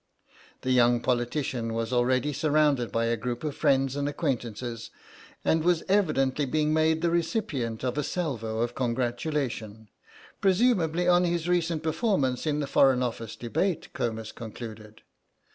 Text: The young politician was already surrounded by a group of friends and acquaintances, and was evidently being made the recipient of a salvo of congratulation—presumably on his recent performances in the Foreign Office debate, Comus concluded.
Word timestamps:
The 0.61 0.71
young 0.71 0.99
politician 0.99 1.75
was 1.75 1.93
already 1.93 2.33
surrounded 2.33 2.91
by 2.91 3.05
a 3.05 3.15
group 3.15 3.43
of 3.43 3.55
friends 3.55 3.95
and 3.95 4.09
acquaintances, 4.09 4.89
and 5.45 5.63
was 5.63 5.83
evidently 5.87 6.45
being 6.45 6.73
made 6.73 7.03
the 7.03 7.11
recipient 7.11 7.83
of 7.83 7.99
a 7.99 8.03
salvo 8.03 8.61
of 8.61 8.73
congratulation—presumably 8.73 11.07
on 11.07 11.23
his 11.25 11.47
recent 11.47 11.83
performances 11.83 12.47
in 12.47 12.61
the 12.61 12.65
Foreign 12.65 13.03
Office 13.03 13.35
debate, 13.35 13.93
Comus 13.93 14.31
concluded. 14.31 15.03